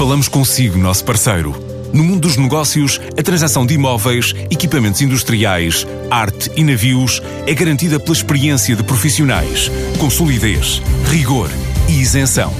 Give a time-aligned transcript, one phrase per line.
[0.00, 1.54] Falamos consigo, nosso parceiro.
[1.92, 8.00] No mundo dos negócios, a transação de imóveis, equipamentos industriais, arte e navios é garantida
[8.00, 11.50] pela experiência de profissionais, com solidez, rigor
[11.86, 12.50] e isenção.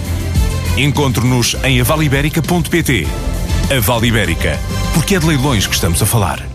[0.77, 3.07] Encontre-nos em avaliberica.pt.
[3.75, 4.59] A Vale Ibérica,
[4.93, 6.47] porque é de leilões que estamos a falar.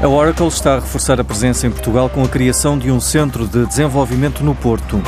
[0.00, 3.48] A Oracle está a reforçar a presença em Portugal com a criação de um centro
[3.48, 5.02] de desenvolvimento no Porto.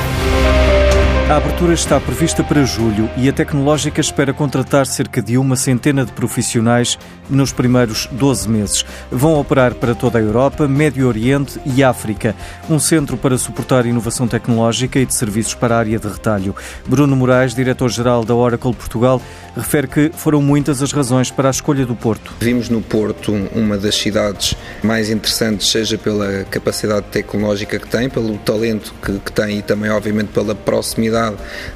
[1.29, 6.03] A abertura está prevista para julho e a tecnológica espera contratar cerca de uma centena
[6.03, 6.97] de profissionais
[7.29, 8.83] nos primeiros 12 meses.
[9.11, 12.35] Vão operar para toda a Europa, Médio Oriente e África.
[12.67, 16.55] Um centro para suportar inovação tecnológica e de serviços para a área de retalho.
[16.87, 19.21] Bruno Moraes, diretor-geral da Oracle Portugal,
[19.55, 22.33] refere que foram muitas as razões para a escolha do Porto.
[22.39, 28.35] Vimos no Porto uma das cidades mais interessantes, seja pela capacidade tecnológica que tem, pelo
[28.39, 31.18] talento que, que tem e também, obviamente, pela proximidade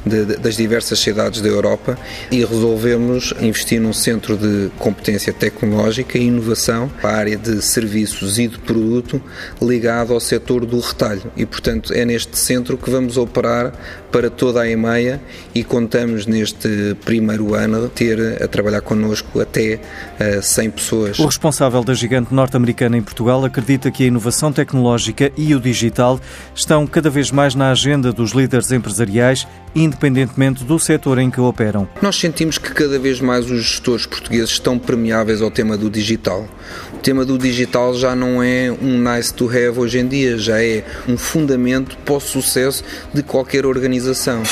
[0.05, 1.97] de, de, das diversas cidades da Europa
[2.31, 8.39] e resolvemos investir num centro de competência tecnológica e inovação para a área de serviços
[8.39, 9.21] e de produto
[9.61, 11.31] ligado ao setor do retalho.
[11.35, 13.73] E, portanto, é neste centro que vamos operar
[14.11, 15.19] para toda a EMEA
[15.55, 19.79] e contamos neste primeiro ano ter a trabalhar connosco até
[20.41, 21.19] 100 eh, pessoas.
[21.19, 26.19] O responsável da gigante norte-americana em Portugal acredita que a inovação tecnológica e o digital
[26.53, 29.32] estão cada vez mais na agenda dos líderes empresariais
[29.75, 31.87] independentemente do setor em que operam.
[32.01, 36.47] Nós sentimos que cada vez mais os gestores portugueses estão permeáveis ao tema do digital.
[36.93, 40.61] O tema do digital já não é um nice to have hoje em dia, já
[40.61, 44.43] é um fundamento para o sucesso de qualquer organização.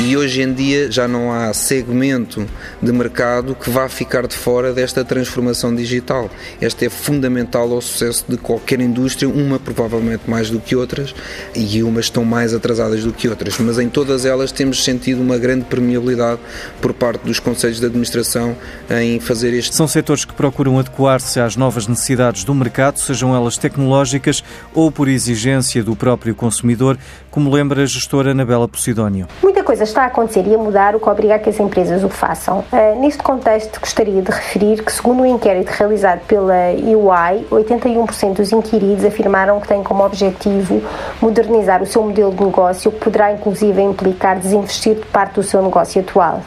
[0.00, 2.46] E hoje em dia já não há segmento
[2.82, 6.30] de mercado que vá ficar de fora desta transformação digital.
[6.60, 11.14] Esta é fundamental ao sucesso de qualquer indústria, uma provavelmente mais do que outras,
[11.54, 15.36] e umas estão mais atrasadas do que outras, mas em todas elas temos sentido uma
[15.36, 16.40] grande permeabilidade
[16.80, 18.56] por parte dos conselhos de administração
[18.90, 19.76] em fazer este.
[19.76, 24.42] São setores que procuram adequar-se às novas necessidades do mercado, sejam elas tecnológicas
[24.74, 26.98] ou por exigência do próprio consumidor,
[27.30, 29.28] como lembra a gestora Anabela Posidónio.
[29.42, 32.02] Muita coisa está a acontecer e a mudar o que obriga a que as empresas
[32.04, 32.64] o façam.
[32.72, 38.34] Uh, neste contexto, gostaria de referir que, segundo o um inquérito realizado pela EY, 81%
[38.34, 40.82] dos inquiridos afirmaram que têm como objetivo
[41.20, 45.42] modernizar o seu modelo de negócio, o que poderá inclusive implicar desinvestir de parte do
[45.42, 46.40] seu negócio atual.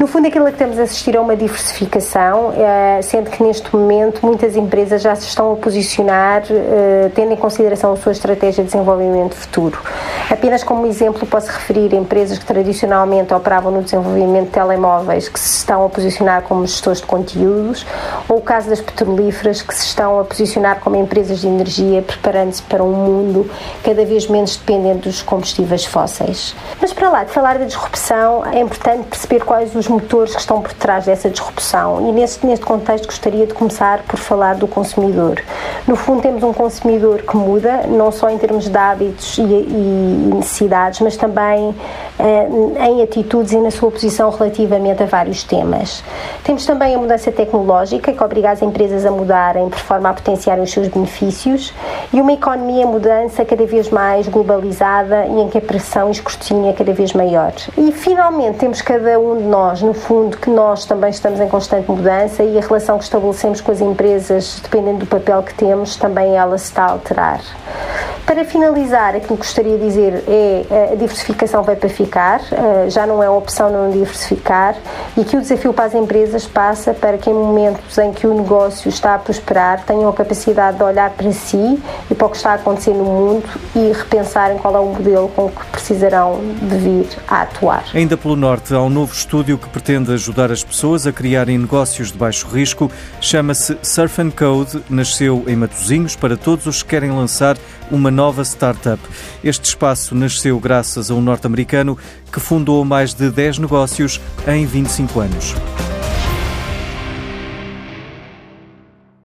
[0.00, 4.24] No fundo, aquilo que estamos a assistir é uma diversificação, uh, sendo que neste momento
[4.24, 8.70] muitas empresas já se estão a posicionar, uh, tendo em consideração a sua estratégia de
[8.70, 9.78] desenvolvimento futuro.
[10.30, 15.58] Apenas como exemplo, posso referir empresas que tradicionalmente operavam no desenvolvimento de telemóveis que se
[15.58, 17.84] estão a posicionar como gestores de conteúdos,
[18.26, 22.62] ou o caso das petrolíferas que se estão a posicionar como empresas de energia, preparando-se
[22.62, 23.50] para um mundo
[23.84, 26.56] cada vez menos dependente dos combustíveis fósseis.
[26.80, 30.62] Mas para lá de falar da disrupção, é importante perceber quais os motores que estão
[30.62, 32.08] por trás dessa disrupção.
[32.08, 35.42] E neste, neste contexto gostaria de começar por falar do consumidor.
[35.86, 40.30] No fundo, temos um consumidor que muda, não só em termos de hábitos e, e
[40.34, 41.74] necessidades, mas também
[42.18, 42.48] eh,
[42.88, 46.02] em atitudes e na sua posição relativamente a vários temas.
[46.44, 50.62] Temos também a mudança tecnológica, que obriga as empresas a mudarem por forma a potenciarem
[50.62, 51.72] os seus benefícios,
[52.12, 56.12] e uma economia em mudança cada vez mais globalizada e em que a pressão e
[56.12, 57.52] escrutínio é cada vez maior.
[57.76, 61.90] E finalmente temos cada um de nós, no fundo, que nós também estamos em constante
[61.90, 66.36] mudança e a relação que estabelecemos com as empresas, dependendo do papel que temos, também
[66.36, 67.40] ela se está a alterar.
[68.30, 72.88] Para finalizar, aquilo que gostaria de dizer é eh, a diversificação vai para ficar, eh,
[72.88, 74.76] já não é opção não diversificar
[75.16, 78.32] e que o desafio para as empresas passa para que em momentos em que o
[78.32, 82.36] negócio está a prosperar tenham a capacidade de olhar para si e para o que
[82.36, 86.76] está a acontecer no mundo e repensarem qual é o modelo com que precisarão de
[86.76, 87.82] vir a atuar.
[87.92, 92.12] Ainda pelo Norte, há um novo estúdio que pretende ajudar as pessoas a criarem negócios
[92.12, 92.92] de baixo risco.
[93.20, 97.56] Chama-se Surf Code, nasceu em Matosinhos para todos os que querem lançar
[97.90, 99.02] uma nova startup.
[99.42, 101.96] Este espaço nasceu graças a um norte-americano
[102.30, 105.54] que fundou mais de 10 negócios em 25 anos.